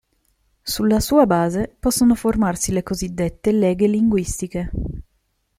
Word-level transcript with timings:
Sulla 0.63 0.99
sua 0.99 1.27
base 1.27 1.75
possono 1.79 2.15
formarsi 2.15 2.71
le 2.71 2.81
cosiddette 2.81 3.51
leghe 3.51 3.85
linguistiche. 3.85 4.71